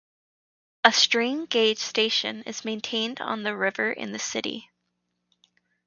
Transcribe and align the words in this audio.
A 0.83 0.91
stream 0.91 1.45
gauge 1.45 1.77
station 1.77 2.41
is 2.47 2.65
maintained 2.65 3.21
on 3.21 3.43
the 3.43 3.55
river 3.55 3.91
in 3.91 4.13
the 4.13 4.17
city. 4.17 4.67